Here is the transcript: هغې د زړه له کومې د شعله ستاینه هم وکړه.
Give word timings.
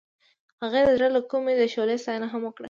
هغې 0.63 0.81
د 0.87 0.89
زړه 0.97 1.07
له 1.15 1.21
کومې 1.31 1.53
د 1.55 1.61
شعله 1.73 1.95
ستاینه 2.03 2.27
هم 2.33 2.41
وکړه. 2.45 2.59